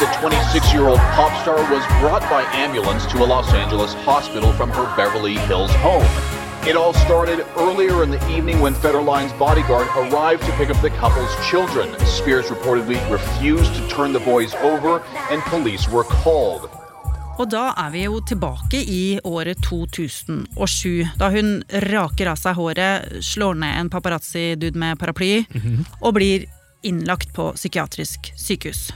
The 0.00 0.08
26 0.18 0.72
year 0.74 0.88
old 0.88 1.02
pop 1.12 1.32
star 1.44 1.60
was 1.70 1.84
brought 2.00 2.24
by 2.32 2.42
ambulance 2.56 3.04
to 3.12 3.22
a 3.22 3.26
Los 3.28 3.52
Angeles 3.52 3.92
hospital 4.08 4.52
from 4.54 4.70
her 4.70 4.88
Beverly 4.96 5.36
Hills 5.46 5.74
home. 5.84 6.31
It 6.64 6.76
all 6.76 6.94
started 6.94 7.44
earlier 7.56 8.04
in 8.04 8.10
the 8.10 8.22
evening 8.30 8.60
when 8.60 8.74
Federline's 8.74 9.32
bodyguard 9.32 9.88
arrived 9.96 10.44
to 10.46 10.52
pick 10.52 10.70
up 10.70 10.80
the 10.80 10.90
couple's 10.90 11.34
children. 11.50 11.88
Spears 12.06 12.50
reportedly 12.50 12.98
refused 13.10 13.74
to 13.74 13.88
turn 13.88 14.12
the 14.12 14.20
boys 14.20 14.54
over, 14.54 15.02
and 15.30 15.42
police 15.42 15.88
were 15.90 16.04
called. 16.22 16.70
Og 17.38 17.50
da 17.50 17.72
er 17.74 17.90
vi 17.90 18.04
jo 18.04 18.20
tilbake 18.20 18.78
i 18.78 19.18
året 19.24 19.58
2007, 19.66 21.08
da 21.18 21.30
hun 21.34 21.64
raker 21.90 22.30
av 22.30 22.38
seg 22.38 22.54
håret, 22.54 23.10
slår 23.26 23.58
ned 23.58 23.80
en 23.80 23.90
paparazzi-dude 23.90 24.78
med 24.78 24.98
paraply 24.98 25.44
mm 25.48 25.60
-hmm. 25.60 25.84
og 26.00 26.14
blir 26.14 26.44
innlagt 26.82 27.32
på 27.32 27.52
psykiatrisk 27.52 28.32
sykehus. 28.36 28.92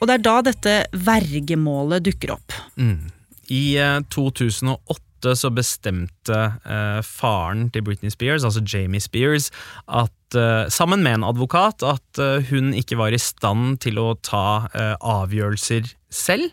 Og 0.00 0.06
det 0.06 0.14
er 0.14 0.24
da 0.24 0.42
dette 0.42 0.84
vergemålet 0.92 2.04
dukker 2.04 2.30
opp. 2.30 2.52
Mm. 2.76 3.10
I 3.48 3.76
2008 4.08 5.07
1998 5.18 5.36
så 5.36 5.50
bestemte 5.50 6.38
eh, 6.64 7.00
faren 7.02 7.70
til 7.70 7.82
Britney 7.82 8.10
Spears, 8.10 8.44
altså 8.44 8.62
Jamie 8.64 9.00
Spears, 9.00 9.50
at, 9.88 10.34
eh, 10.34 10.68
sammen 10.68 11.02
med 11.02 11.18
en 11.18 11.24
advokat, 11.24 11.82
at 11.82 12.18
eh, 12.18 12.42
hun 12.50 12.72
ikke 12.74 12.98
var 12.98 13.12
i 13.12 13.18
stand 13.18 13.80
til 13.80 13.98
å 13.98 14.16
ta 14.22 14.68
eh, 14.74 14.94
avgjørelser 15.00 15.94
selv. 16.10 16.50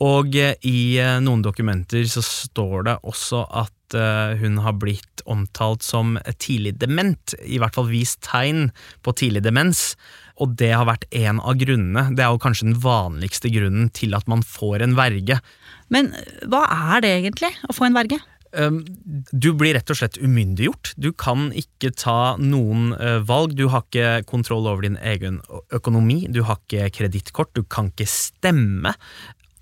Og 0.00 0.34
eh, 0.36 0.56
i 0.64 0.98
eh, 0.98 1.20
noen 1.20 1.42
dokumenter 1.42 2.04
så 2.08 2.22
står 2.22 2.88
det 2.88 2.98
også 3.02 3.46
at 3.50 3.76
hun 3.90 4.60
har 4.62 4.76
blitt 4.78 5.18
omtalt 5.26 5.82
som 5.82 6.12
tidlig 6.38 6.76
dement, 6.78 7.32
i 7.42 7.56
hvert 7.58 7.74
fall 7.74 7.88
vist 7.90 8.20
tegn 8.22 8.68
på 9.02 9.10
tidlig 9.18 9.42
demens. 9.42 9.96
Og 10.38 10.54
det 10.60 10.68
har 10.70 10.86
vært 10.86 11.08
en 11.10 11.40
av 11.42 11.58
grunnene. 11.58 12.04
Det 12.14 12.22
er 12.22 12.30
jo 12.30 12.38
kanskje 12.38 12.68
den 12.68 12.78
vanligste 12.84 13.50
grunnen 13.50 13.90
til 13.90 14.14
at 14.14 14.30
man 14.30 14.46
får 14.46 14.86
en 14.86 14.94
verge. 14.94 15.40
Men 15.90 16.12
hva 16.50 16.64
er 16.94 17.04
det 17.04 17.14
egentlig, 17.18 17.50
å 17.68 17.74
få 17.76 17.88
en 17.88 17.98
verge? 17.98 18.20
Um, 18.50 18.82
Du 19.30 19.52
blir 19.54 19.76
rett 19.76 19.90
og 19.92 19.98
slett 20.00 20.18
umyndiggjort. 20.18 20.94
Du 20.98 21.12
kan 21.14 21.50
ikke 21.54 21.92
ta 21.94 22.36
noen 22.40 22.94
eh, 22.98 23.20
valg. 23.26 23.54
Du 23.58 23.68
har 23.70 23.84
ikke 23.86 24.24
kontroll 24.30 24.66
over 24.66 24.86
din 24.86 24.98
egen 24.98 25.38
økonomi, 25.74 26.24
du 26.30 26.42
har 26.48 26.58
ikke 26.58 26.90
kredittkort, 26.98 27.54
du 27.54 27.62
kan 27.62 27.92
ikke 27.92 28.08
stemme. 28.10 28.94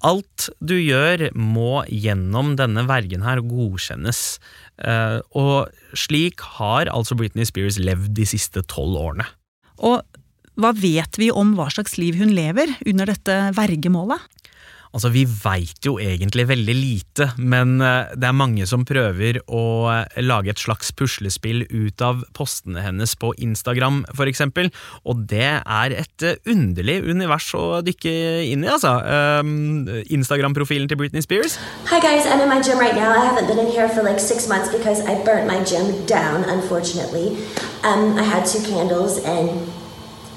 Alt 0.07 0.49
du 0.63 0.77
gjør 0.79 1.27
må 1.35 1.83
gjennom 1.91 2.55
denne 2.59 2.85
vergen 2.87 3.25
her 3.27 3.43
godkjennes. 3.43 4.39
Eh, 4.79 5.19
og 5.37 5.75
slik 5.99 6.45
har 6.59 6.91
altså 6.93 7.19
Britney 7.19 7.49
Spears 7.49 7.81
levd 7.83 8.15
de 8.17 8.29
siste 8.29 8.63
tolv 8.71 9.01
årene. 9.01 9.27
Og 9.83 10.05
hva 10.59 10.73
vet 10.75 11.19
vi 11.21 11.29
om 11.31 11.53
hva 11.59 11.69
slags 11.71 11.99
liv 12.01 12.17
hun 12.19 12.33
lever 12.35 12.73
under 12.87 13.11
dette 13.11 13.35
vergemålet? 13.59 14.23
Altså, 14.95 15.11
Vi 15.13 15.25
veit 15.29 15.85
jo 15.85 15.97
egentlig 16.01 16.47
veldig 16.49 16.75
lite, 16.75 17.31
men 17.37 17.81
eh, 17.85 18.15
det 18.17 18.29
er 18.29 18.37
mange 18.37 18.67
som 18.69 18.87
prøver 18.89 19.41
å 19.45 19.63
eh, 19.93 20.21
lage 20.25 20.53
et 20.53 20.63
slags 20.63 20.91
puslespill 20.97 21.65
ut 21.69 22.03
av 22.05 22.23
postene 22.37 22.83
hennes 22.85 23.15
på 23.19 23.35
Instagram, 23.37 24.05
for 24.17 24.31
eksempel. 24.31 24.71
Og 25.05 25.27
det 25.31 25.51
er 25.61 25.97
et 25.97 26.25
eh, 26.27 26.41
underlig 26.49 27.03
univers 27.05 27.51
å 27.59 27.81
dykke 27.85 28.15
inn 28.49 28.65
i, 28.65 28.71
altså. 28.73 28.97
Um, 29.09 29.89
Instagram-profilen 30.09 30.89
til 30.89 31.01
Britney 31.01 31.25
Spears. 31.25 31.59
Hi 31.93 32.01
guys, 32.01 32.27
I'm 32.27 32.41
in 32.41 32.49
my 32.49 32.61
gym 32.63 32.81
right 32.81 32.97
now. 32.97 33.13
I 33.13 33.25
haven't 33.27 33.47
been 33.47 33.61
in 33.61 33.71
here 33.71 33.89
for 33.89 34.03
like 34.03 34.21
six 34.21 34.49
months 34.49 34.73
because 34.73 35.05
I 35.05 35.21
burnt 35.25 35.47
my 35.47 35.63
gym 35.65 36.07
down, 36.07 36.45
unfortunately. 36.49 37.37
Um, 37.85 38.19
I 38.19 38.25
had 38.25 38.47
two 38.47 38.63
candles 38.65 39.19
and 39.25 39.69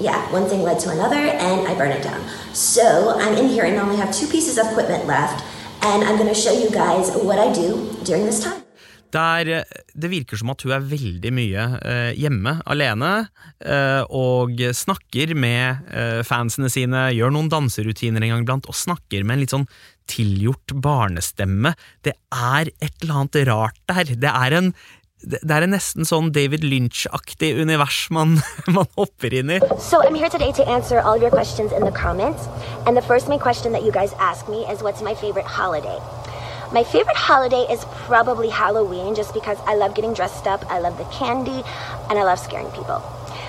yeah, 0.02 0.32
one 0.32 0.46
thing 0.50 0.62
led 0.64 0.80
to 0.80 0.90
another 0.90 1.16
and 1.16 1.68
I 1.68 1.76
burned 1.76 1.94
it 1.94 2.04
down. 2.04 2.22
So 2.54 3.18
I'm 3.20 3.38
in 3.38 3.48
here 3.48 3.66
and 3.66 3.78
only 3.80 3.98
have 3.98 4.12
two 4.12 4.28
pieces 4.28 4.58
of 4.58 4.68
equipment 4.72 5.06
left 5.06 5.44
and 5.84 6.04
I'm 6.04 6.18
going 6.18 6.34
show 6.34 6.54
you 6.54 6.70
guys 6.70 7.12
what 7.16 7.40
I 7.40 7.52
do 7.54 7.90
during 8.04 8.26
this 8.26 8.44
time. 8.44 8.62
Der 9.12 9.48
eh, 9.48 9.64
det 9.94 10.08
virker 10.08 10.40
som 10.40 10.54
at 10.54 10.64
hun 10.64 10.72
er 10.72 10.86
veldig 10.88 11.32
mye 11.36 11.64
eh, 11.84 12.12
hjemme 12.16 12.54
alene, 12.64 13.10
eh, 13.60 14.04
og 14.08 14.56
snakker 14.56 15.34
med 15.36 15.92
eh, 15.92 16.22
fansene 16.24 16.72
sine, 16.72 17.10
gjør 17.12 17.34
noen 17.36 17.52
danserutiner 17.52 18.24
en 18.24 18.36
gang 18.36 18.46
iblant, 18.46 18.70
og 18.72 18.78
snakker 18.78 19.26
med 19.26 19.36
en 19.36 19.44
litt 19.44 19.56
sånn 19.56 19.68
tilgjort 20.12 20.76
barnestemme. 20.84 21.74
Det 22.08 22.16
er 22.32 22.72
et 22.80 22.96
eller 23.02 23.26
annet 23.26 23.42
rart 23.52 23.78
der. 23.92 24.16
Det 24.16 24.32
er 24.32 24.58
en 24.62 24.72
det 25.22 25.54
er 25.54 25.68
nesten 25.70 26.08
sånn 26.08 26.32
David 26.34 26.64
Lynch-aktig 26.66 27.54
univers 27.62 28.08
man, 28.10 28.40
man 28.76 28.90
hopper 28.98 29.34
inn 29.34 29.54
i. 29.54 29.60
So 29.78 30.02
I'm 30.02 30.16
here 30.16 30.30
today 30.30 30.52
to 30.58 30.68
answer 30.68 31.00
all 31.00 31.16
of 31.16 31.22
your 31.22 31.32
questions 31.32 31.72
in 31.72 31.86
the 31.86 31.92
comments. 31.92 32.48
And 32.88 32.98
the 32.98 33.06
first 33.06 33.30
main 33.30 33.40
question 33.40 33.72
that 33.74 33.84
you 33.84 33.92
guys 33.92 34.14
ask 34.20 34.50
me 34.50 34.66
is 34.66 34.82
what's 34.82 35.02
my 35.02 35.14
favorite 35.14 35.46
holiday? 35.46 36.00
My 36.74 36.84
favorite 36.84 37.18
holiday 37.18 37.68
is 37.70 37.84
probably 38.08 38.50
Halloween 38.50 39.14
just 39.14 39.34
because 39.34 39.58
I 39.68 39.76
love 39.76 39.94
getting 39.94 40.14
dressed 40.14 40.48
up, 40.48 40.64
I 40.72 40.80
love 40.80 40.98
the 40.98 41.04
candy, 41.12 41.64
and 42.10 42.18
I 42.18 42.24
love 42.24 42.40
scaring 42.40 42.72
people. 42.72 43.04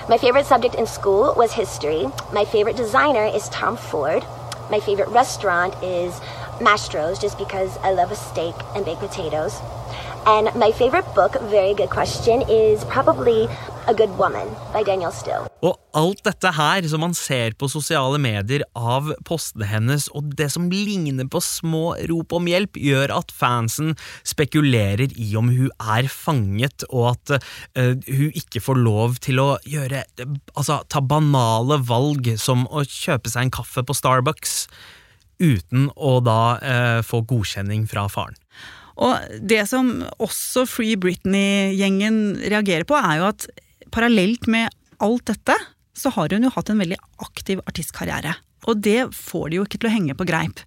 My 0.09 0.17
favorite 0.17 0.45
subject 0.45 0.75
in 0.75 0.85
school 0.85 1.33
was 1.37 1.53
history. 1.53 2.05
My 2.33 2.43
favorite 2.43 2.75
designer 2.75 3.23
is 3.23 3.47
Tom 3.49 3.77
Ford. 3.77 4.25
My 4.69 4.81
favorite 4.81 5.07
restaurant 5.07 5.73
is 5.81 6.19
Mastro's 6.59 7.17
just 7.17 7.37
because 7.37 7.77
I 7.77 7.91
love 7.91 8.11
a 8.11 8.15
steak 8.15 8.55
and 8.75 8.83
baked 8.83 8.99
potatoes. 8.99 9.57
And 10.25 10.47
my 10.55 10.71
favorite 10.71 11.05
book, 11.15 11.35
very 11.51 11.73
good 11.73 11.89
question, 11.89 12.43
is 12.47 12.85
probably 12.85 13.49
A 13.87 13.93
Good 13.93 14.17
Woman 14.17 14.47
by 14.71 14.83
Daniel 14.83 15.11
Still. 15.11 15.49
Og 15.59 15.75
alt 15.99 16.21
dette 16.23 16.53
her 16.55 16.85
som 16.87 17.03
man 17.03 17.15
ser 17.17 17.57
på 17.59 17.67
sosiale 17.67 18.19
medier 18.23 18.63
av 18.71 19.09
postene 19.27 19.67
hennes, 19.67 20.07
og 20.15 20.31
det 20.39 20.47
som 20.53 20.69
ligner 20.71 21.27
på 21.27 21.41
små 21.43 21.97
rop 22.07 22.35
om 22.39 22.47
hjelp, 22.47 22.79
gjør 22.79 23.11
at 23.17 23.33
fansen 23.35 23.97
spekulerer 24.23 25.11
i 25.11 25.33
om 25.39 25.51
hun 25.51 25.73
er 25.81 26.07
fanget, 26.07 26.87
og 26.87 27.09
at 27.17 27.35
uh, 27.75 27.91
hun 28.07 28.31
ikke 28.31 28.63
får 28.63 28.79
lov 28.79 29.19
til 29.23 29.43
å 29.43 29.49
gjøre 29.67 30.05
Altså 30.55 30.79
ta 30.87 31.01
banale 31.03 31.81
valg 31.83 32.31
som 32.39 32.63
å 32.71 32.85
kjøpe 32.87 33.31
seg 33.31 33.49
en 33.49 33.55
kaffe 33.59 33.83
på 33.83 33.95
Starbucks, 33.97 34.55
uten 35.43 35.89
å 35.99 36.15
da 36.23 36.39
uh, 36.63 36.99
få 37.03 37.25
godkjenning 37.27 37.89
fra 37.91 38.07
faren. 38.11 38.39
Og 39.01 39.37
det 39.41 39.63
som 39.69 39.89
også 40.21 40.67
Free 40.69 40.97
Britney-gjengen 41.01 42.37
reagerer 42.45 42.85
på, 42.87 42.97
er 42.99 43.21
jo 43.21 43.29
at 43.31 43.47
parallelt 43.93 44.45
med 44.51 44.73
alt 45.03 45.25
dette, 45.29 45.55
så 45.97 46.11
har 46.13 46.33
hun 46.33 46.45
jo 46.45 46.53
hatt 46.53 46.71
en 46.73 46.81
veldig 46.81 46.99
aktiv 47.25 47.61
artistkarriere. 47.69 48.35
Og 48.69 48.81
det 48.85 49.09
får 49.15 49.49
de 49.49 49.59
jo 49.59 49.65
ikke 49.67 49.81
til 49.81 49.89
å 49.89 49.93
henge 49.93 50.17
på 50.17 50.27
greip. 50.29 50.63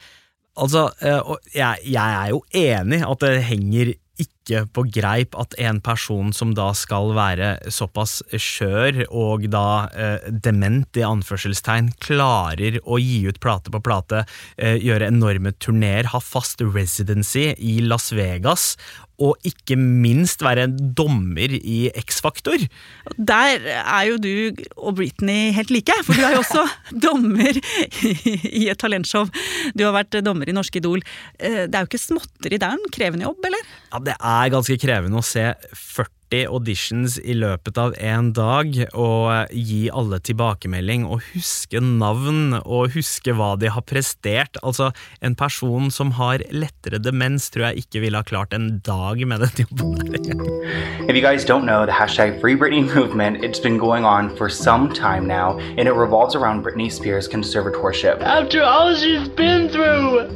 Altså, 0.56 0.88
eh, 1.04 1.33
jeg, 1.52 1.92
er 1.92 2.33
jo 2.33 2.42
enig 2.56 3.02
at 3.04 3.23
det 3.25 3.33
henger 3.49 3.92
ikke 3.92 4.36
på 4.47 4.85
greip 4.95 5.35
at 5.38 5.55
en 5.59 5.81
person 5.85 6.33
som 6.37 6.55
da 6.57 6.71
skal 6.76 7.12
være 7.17 7.55
såpass 7.73 8.21
skjør 8.31 9.03
og 9.09 9.49
da 9.53 9.67
eh, 9.95 10.29
dement 10.31 10.99
i 10.99 11.05
anførselstegn, 11.07 11.93
klarer 12.03 12.79
å 12.85 13.00
gi 13.03 13.25
ut 13.29 13.41
plate 13.43 13.73
på 13.75 13.83
plate, 13.83 14.25
eh, 14.59 14.79
gjøre 14.83 15.11
enorme 15.11 15.55
turneer, 15.59 16.12
ha 16.12 16.21
fast 16.23 16.62
residency 16.62 17.50
i 17.57 17.81
Las 17.83 18.12
Vegas 18.17 18.75
og 19.23 19.41
ikke 19.49 19.79
minst 19.81 20.43
være 20.45 20.67
en 20.67 20.75
dommer 20.97 21.55
i 21.57 21.87
X-Faktor. 21.97 22.67
Der 23.17 23.65
er 23.81 24.03
jo 24.11 24.19
du 24.21 24.33
og 24.76 24.99
Britney 24.99 25.55
helt 25.57 25.73
like, 25.73 25.95
for 26.05 26.12
du 26.12 26.21
er 26.26 26.35
jo 26.37 26.43
også 26.43 26.67
dommer 27.07 27.57
i 28.05 28.67
et 28.69 28.76
talentshow. 28.83 29.25
Du 29.73 29.87
har 29.87 29.95
vært 29.97 30.19
dommer 30.26 30.49
i 30.53 30.57
Norske 30.57 30.83
Idol. 30.83 31.00
Eh, 31.41 31.65
Det 31.65 31.73
er 31.73 31.87
jo 31.87 31.88
ikke 31.88 32.03
småtteri, 32.03 32.59
det 32.61 32.69
er 32.69 32.76
en 32.76 32.93
krevende 32.93 33.25
jobb, 33.25 33.41
eller? 33.49 33.65
Ja, 33.88 34.03
det 34.05 34.17
er 34.21 34.36
ganske 34.52 34.76
krevende 34.81 35.21
å 35.21 35.25
se 35.25 35.52
40 35.73 36.49
auditions 36.50 37.16
i 37.23 37.37
løpet 37.38 37.78
av 37.78 37.93
en 38.02 38.33
dag 38.35 38.73
og 38.99 39.52
gi 39.55 39.87
alle 39.95 40.19
tilbakemelding 40.26 41.05
og 41.07 41.23
huske 41.31 41.78
navn 41.78 42.57
og 42.59 42.97
huske 42.97 43.35
hva 43.38 43.52
de 43.61 43.71
har 43.71 43.85
prestert. 43.87 44.59
Altså, 44.66 44.90
en 45.23 45.37
person 45.38 45.87
som 45.95 46.11
har 46.19 46.43
lettere 46.50 46.99
demens, 46.99 47.47
tror 47.55 47.69
jeg 47.69 47.87
ikke 47.87 48.02
ville 48.02 48.19
ha 48.19 48.26
klart 48.26 48.57
en 48.57 48.81
dag 48.87 49.23
med 49.23 49.47
den 49.47 49.62
jobben. 49.62 49.95
If 51.07 51.14
you 51.14 51.23
guys 51.23 51.45
don't 51.45 51.64
know, 51.64 51.87
the 51.87 51.93
hashtag 51.93 52.40
Free 52.40 52.57
Britney 52.57 52.83
movement, 52.83 53.45
it's 53.45 53.61
been 53.61 53.78
going 53.78 54.05
on 54.05 54.35
for 54.37 54.49
some 54.49 54.93
time 54.93 55.26
now, 55.26 55.59
and 55.78 55.87
it 55.87 55.95
revolves 55.95 56.35
around 56.35 56.64
Britney 56.64 56.90
Spears' 56.90 57.28
conservatorship. 57.28 58.21
After 58.23 58.64
all 58.64 58.95
she's 58.95 59.28
been 59.28 59.69
through, 59.69 60.26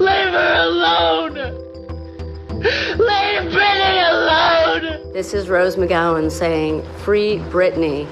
leave 0.00 0.32
her 0.32 0.54
alone. 0.64 1.65
Leave 2.66 3.52
Britney 3.52 3.98
alone. 4.10 5.12
This 5.12 5.32
is 5.34 5.48
Rose 5.48 5.76
McGowan 5.76 6.30
saying, 6.30 6.82
Free 7.04 7.38
Britney. 7.50 8.06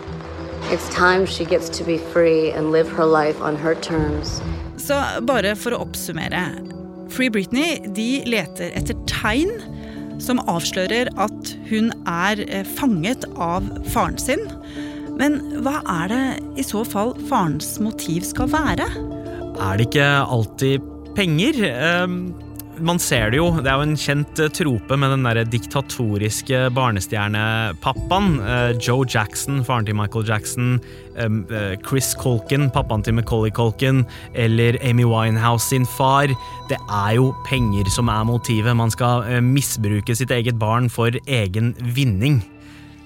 It's 0.71 0.89
time 0.95 1.27
she 1.27 1.45
gets 1.45 1.69
to 1.79 1.85
be 1.85 1.99
free 1.99 2.51
and 2.53 2.71
live 2.71 2.89
her 2.93 3.05
life 3.05 3.41
on 3.43 3.57
her 3.57 3.75
terms. 3.75 4.41
Så 4.77 4.95
bare 5.27 5.57
for 5.57 5.75
å 5.75 5.81
oppsummere. 5.85 6.45
Free 7.11 7.31
Britney 7.31 7.81
de 7.97 8.23
leter 8.31 8.71
etter 8.79 8.95
tegn 9.11 9.51
som 10.23 10.39
avslører 10.47 11.11
at 11.19 11.53
hun 11.69 11.91
er 12.07 12.45
eh, 12.47 12.63
fanget 12.79 13.27
av 13.35 13.67
faren 13.91 14.19
sin. 14.23 14.47
Men 15.19 15.41
hva 15.67 15.81
er 16.03 16.11
det 16.15 16.25
i 16.63 16.67
så 16.67 16.85
fall 16.87 17.15
farens 17.29 17.75
motiv 17.83 18.23
skal 18.31 18.51
være? 18.55 18.87
Er 19.59 19.79
det 19.79 19.91
ikke 19.91 20.09
alltid 20.25 20.91
penger? 21.19 21.59
Man 22.83 22.99
ser 22.99 23.31
det 23.31 23.39
jo, 23.39 23.51
det 23.63 23.71
er 23.71 23.79
jo 23.79 23.87
en 23.87 23.99
kjent 23.99 24.41
eh, 24.43 24.51
trope 24.51 24.97
med 24.99 25.13
den 25.15 25.27
der 25.27 25.43
diktatoriske 25.47 26.65
barnestjernepappaen. 26.75 28.39
Eh, 28.43 28.71
Joe 28.83 29.07
Jackson, 29.07 29.63
faren 29.67 29.87
til 29.87 29.95
Michael 29.99 30.27
Jackson. 30.27 30.81
eh, 31.15 31.77
Chris 31.87 32.15
Colkin, 32.19 32.71
pappaen 32.71 33.05
til 33.05 33.15
Macaulay 33.15 33.51
Colkin. 33.55 34.05
Eller 34.35 34.79
Amy 34.83 35.05
Winehouse 35.05 35.69
sin 35.69 35.87
far. 35.87 36.27
Det 36.69 36.79
er 36.89 37.15
jo 37.15 37.35
penger 37.47 37.89
som 37.91 38.09
er 38.09 38.25
motivet. 38.25 38.77
Man 38.77 38.91
skal 38.91 39.43
misbruke 39.43 40.17
sitt 40.17 40.31
eget 40.35 40.59
barn 40.59 40.91
for 40.91 41.15
egen 41.27 41.75
vinning. 41.95 42.43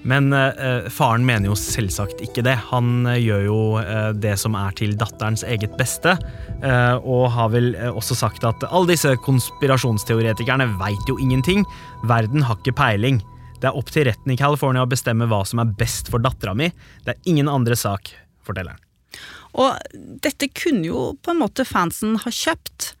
Men 0.07 0.31
eh, 0.33 0.87
faren 0.93 1.25
mener 1.27 1.51
jo 1.51 1.57
selvsagt 1.59 2.21
ikke 2.23 2.43
det. 2.45 2.55
Han 2.69 3.07
eh, 3.09 3.19
gjør 3.19 3.41
jo 3.45 3.57
eh, 3.81 4.11
det 4.15 4.35
som 4.39 4.55
er 4.55 4.75
til 4.79 4.95
datterens 4.99 5.43
eget 5.43 5.75
beste, 5.79 6.15
eh, 6.63 6.95
og 7.03 7.27
har 7.35 7.51
vel 7.51 7.73
eh, 7.75 7.91
også 7.91 8.15
sagt 8.21 8.47
at 8.47 8.63
alle 8.69 8.93
disse 8.93 9.11
konspirasjonsteoretikerne 9.25 10.69
veit 10.79 11.11
jo 11.11 11.17
ingenting. 11.19 11.65
Verden 12.07 12.47
har 12.47 12.59
ikke 12.61 12.77
peiling. 12.79 13.19
Det 13.59 13.67
er 13.67 13.75
opp 13.75 13.91
til 13.91 14.07
retten 14.07 14.31
i 14.31 14.39
California 14.39 14.85
å 14.85 14.89
bestemme 14.89 15.27
hva 15.27 15.41
som 15.47 15.59
er 15.59 15.73
best 15.79 16.07
for 16.11 16.23
dattera 16.23 16.55
mi. 16.55 16.71
Det 17.03 17.17
er 17.17 17.31
ingen 17.31 17.51
andre 17.51 17.75
sak, 17.75 18.13
forteller 18.47 18.77
han. 18.77 18.85
Og 19.59 19.99
dette 20.23 20.47
kunne 20.53 20.85
jo 20.85 21.09
på 21.19 21.33
en 21.33 21.41
måte 21.41 21.65
fansen 21.67 22.15
ha 22.23 22.31
kjøpt. 22.31 22.93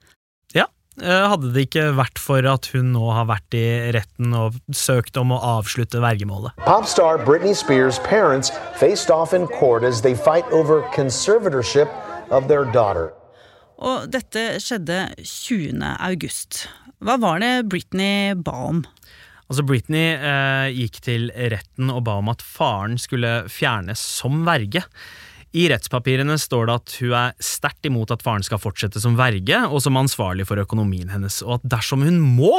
Eh, 0.99 1.25
hadde 1.31 1.53
det 1.55 1.67
ikke 1.69 1.85
vært 1.97 2.19
for 2.19 2.45
at 2.49 2.69
hun 2.73 2.91
nå 2.95 3.11
har 3.15 3.29
vært 3.29 3.55
i 3.57 3.65
retten 3.95 4.33
og 4.35 4.57
søkt 4.75 5.17
om 5.19 5.31
å 5.35 5.39
avslutte 5.57 6.01
vergemålet. 6.03 6.57
Popstar 6.65 7.21
Britney 7.25 7.55
Spears' 7.55 8.01
parents 8.03 8.51
faced 8.79 9.11
off 9.13 9.33
in 9.33 9.47
court 9.59 9.83
as 9.87 10.01
they 10.01 10.15
fight 10.15 10.45
over 10.51 10.83
conservatorship 10.95 11.89
of 12.29 12.47
their 12.51 12.65
daughter. 12.65 13.13
Og 13.79 14.09
dette 14.11 14.59
skjedde 14.59 15.05
20. 15.23 15.79
august. 16.03 16.65
Hva 16.99 17.15
var 17.21 17.39
det 17.39 17.69
Britney 17.71 18.35
ba 18.35 18.57
om? 18.67 18.83
Altså 19.49 19.63
Britney 19.65 20.13
eh, 20.13 20.67
gikk 20.75 20.99
til 21.05 21.29
retten 21.33 21.89
og 21.93 22.03
ba 22.05 22.19
om 22.19 22.29
at 22.29 22.43
faren 22.45 22.99
skulle 23.01 23.47
fjernes 23.49 24.01
som 24.19 24.43
verge. 24.45 24.83
I 25.57 25.65
rettspapirene 25.71 26.35
står 26.37 26.69
det 26.69 26.75
at 26.79 26.97
hun 27.01 27.15
er 27.17 27.39
sterkt 27.41 27.87
imot 27.89 28.11
at 28.13 28.21
faren 28.25 28.45
skal 28.45 28.61
fortsette 28.61 29.01
som 29.01 29.17
verge, 29.17 29.63
og 29.65 29.81
som 29.81 29.97
ansvarlig 29.97 30.45
for 30.49 30.61
økonomien 30.61 31.09
hennes, 31.09 31.41
og 31.45 31.57
at 31.59 31.71
dersom 31.77 32.05
hun 32.05 32.21
må 32.21 32.53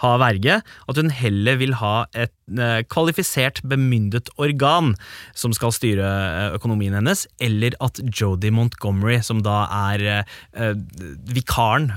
ha 0.00 0.14
verge, 0.20 0.54
at 0.64 0.98
hun 0.98 1.10
heller 1.12 1.58
vil 1.60 1.74
ha 1.76 2.06
et 2.16 2.32
eh, 2.56 2.80
kvalifisert 2.88 3.60
bemyndet 3.68 4.30
organ 4.40 4.94
som 5.36 5.52
skal 5.56 5.74
styre 5.76 6.06
eh, 6.06 6.56
økonomien 6.56 6.96
hennes, 6.96 7.26
eller 7.42 7.76
at 7.84 8.00
Jodie 8.08 8.54
Montgomery, 8.54 9.18
som 9.26 9.42
da 9.44 9.62
er 9.92 10.06
eh, 10.22 10.72
vikaren, 11.34 11.90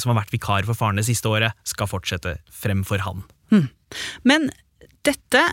som 0.00 0.12
har 0.12 0.20
vært 0.22 0.34
vikar 0.34 0.66
for 0.66 0.78
faren 0.78 0.98
det 0.98 1.06
siste 1.06 1.30
året, 1.30 1.54
skal 1.68 1.90
fortsette 1.90 2.38
fremfor 2.50 3.06
han. 3.06 3.22
Hmm. 3.52 3.70
Men 4.26 4.50
dette 5.06 5.46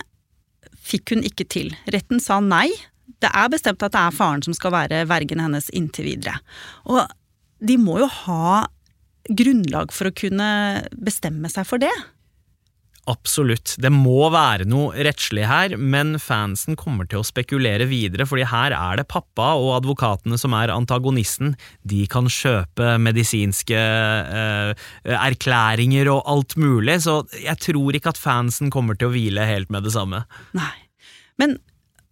fikk 0.85 1.13
hun 1.13 1.23
ikke 1.25 1.47
til. 1.49 1.71
Retten 1.93 2.21
sa 2.21 2.41
nei. 2.43 2.69
Det 3.21 3.29
er 3.31 3.51
bestemt 3.53 3.83
at 3.85 3.93
det 3.93 4.01
er 4.01 4.15
faren 4.15 4.43
som 4.45 4.55
skal 4.57 4.73
være 4.75 5.05
vergen 5.09 5.43
hennes 5.43 5.69
inntil 5.75 6.09
videre. 6.09 6.39
Og 6.89 7.05
de 7.65 7.77
må 7.81 7.99
jo 8.01 8.09
ha 8.25 8.65
grunnlag 9.25 9.93
for 9.95 10.09
å 10.09 10.15
kunne 10.15 10.49
bestemme 10.93 11.49
seg 11.49 11.65
for 11.69 11.81
det. 11.81 11.93
Absolutt. 13.05 13.75
Det 13.77 13.91
må 13.93 14.31
være 14.33 14.65
noe 14.65 15.03
rettslig 15.05 15.43
her, 15.45 15.75
men 15.77 16.15
fansen 16.21 16.77
kommer 16.79 17.05
til 17.09 17.21
å 17.21 17.27
spekulere 17.27 17.85
videre, 17.89 18.25
fordi 18.25 18.47
her 18.49 18.73
er 18.73 18.97
det 18.97 19.05
pappa 19.11 19.51
og 19.59 19.75
advokatene 19.75 20.39
som 20.41 20.55
er 20.57 20.73
antagonisten. 20.73 21.53
De 21.85 22.01
kan 22.09 22.25
kjøpe 22.31 22.95
medisinske 23.01 23.77
eh, 23.77 24.87
erklæringer 25.19 26.09
og 26.15 26.23
alt 26.33 26.57
mulig, 26.57 26.97
så 27.05 27.21
jeg 27.37 27.61
tror 27.67 27.97
ikke 27.97 28.15
at 28.15 28.21
fansen 28.21 28.73
kommer 28.73 28.97
til 28.97 29.11
å 29.11 29.13
hvile 29.13 29.45
helt 29.53 29.69
med 29.73 29.85
det 29.85 29.93
samme. 29.93 30.25
Nei. 30.57 30.73
Men 31.37 31.59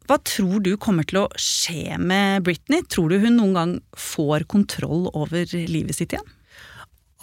hva 0.10 0.20
tror 0.28 0.63
du 0.63 0.74
kommer 0.82 1.08
til 1.08 1.24
å 1.24 1.30
skje 1.39 1.98
med 2.02 2.44
Britney? 2.48 2.84
Tror 2.92 3.12
du 3.12 3.22
hun 3.24 3.38
noen 3.39 3.58
gang 3.58 3.76
får 3.96 4.48
kontroll 4.52 5.08
over 5.16 5.48
livet 5.54 5.96
sitt 5.96 6.16
igjen? 6.16 6.28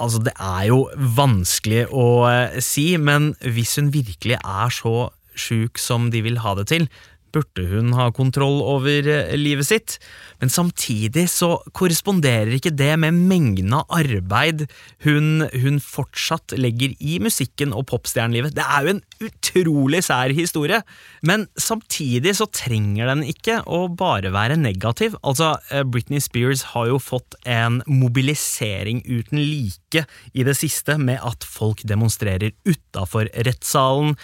Altså, 0.01 0.23
det 0.25 0.33
er 0.41 0.71
jo 0.71 0.87
vanskelig 1.17 1.85
å 1.93 2.07
eh, 2.31 2.61
si, 2.65 2.95
men 2.97 3.35
hvis 3.45 3.77
hun 3.77 3.91
virkelig 3.93 4.39
er 4.41 4.73
så 4.73 5.11
sjuk 5.37 5.81
som 5.81 6.09
de 6.13 6.23
vil 6.25 6.41
ha 6.41 6.55
det 6.57 6.71
til, 6.73 6.89
burde 7.35 7.65
hun 7.71 7.95
ha 7.97 8.09
kontroll 8.15 8.61
over 8.63 9.07
eh, 9.09 9.35
livet 9.39 9.69
sitt, 9.69 9.97
men 10.41 10.53
samtidig 10.53 11.27
så 11.33 11.57
korresponderer 11.77 12.53
ikke 12.57 12.73
det 12.75 12.93
med 13.03 13.17
mengden 13.17 13.75
av 13.77 13.89
arbeid 14.01 14.67
hun, 15.05 15.47
hun 15.53 15.81
fortsatt 15.83 16.55
legger 16.59 16.95
i 16.99 17.19
musikken 17.23 17.75
og 17.77 17.87
popstjernelivet. 17.91 18.55
Det 18.57 18.67
er 18.67 18.87
jo 18.87 18.95
en 18.95 19.03
utrolig 19.27 20.03
sær 20.07 20.35
historie, 20.37 20.83
men 21.27 21.47
samtidig 21.61 22.37
så 22.39 22.49
trenger 22.51 23.11
den 23.13 23.25
ikke 23.29 23.61
å 23.67 23.85
bare 23.89 24.33
være 24.35 24.59
negativ. 24.61 25.17
Altså, 25.23 25.55
eh, 25.71 25.85
Britney 25.85 26.23
Spears 26.23 26.71
har 26.75 26.91
jo 26.91 27.01
fått 27.03 27.39
en 27.49 27.81
mobilisering 27.89 29.05
uten 29.09 29.41
like 29.41 30.07
i 30.35 30.47
det 30.47 30.57
siste, 30.59 30.99
med 31.01 31.21
at 31.25 31.45
folk 31.47 31.83
demonstrerer 31.89 32.55
utafor 32.69 33.31
rettssalen 33.47 34.17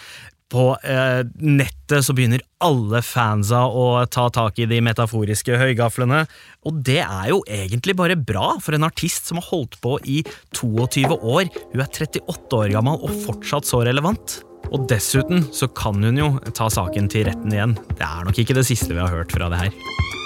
på 0.52 0.66
eh, 0.86 1.22
nettet 1.42 2.06
så 2.06 2.14
begynner 2.16 2.44
alle 2.62 3.02
fansa 3.04 3.64
å 3.66 4.04
ta 4.10 4.28
tak 4.32 4.60
i 4.62 4.68
de 4.70 4.78
metaforiske 4.84 5.58
høygaflene, 5.58 6.24
og 6.66 6.82
det 6.86 7.00
er 7.02 7.30
jo 7.32 7.40
egentlig 7.50 7.96
bare 7.98 8.18
bra 8.18 8.54
for 8.62 8.76
en 8.76 8.86
artist 8.86 9.30
som 9.30 9.40
har 9.40 9.48
holdt 9.50 9.78
på 9.82 9.96
i 10.06 10.22
22 10.56 11.18
år. 11.18 11.50
Hun 11.72 11.82
er 11.82 11.90
38 11.90 12.60
år 12.60 12.74
gammel 12.76 13.02
og 13.02 13.16
fortsatt 13.26 13.68
så 13.68 13.82
relevant. 13.86 14.40
Og 14.74 14.88
dessuten 14.90 15.44
så 15.54 15.68
kan 15.78 16.02
hun 16.02 16.18
jo 16.18 16.32
ta 16.56 16.66
saken 16.72 17.10
til 17.12 17.28
retten 17.28 17.54
igjen. 17.54 17.76
Det 17.94 18.02
er 18.06 18.26
nok 18.26 18.42
ikke 18.42 18.56
det 18.58 18.66
siste 18.66 18.94
vi 18.94 19.02
har 19.02 19.14
hørt 19.14 19.34
fra 19.34 19.50
det 19.52 19.62
her. 19.62 20.25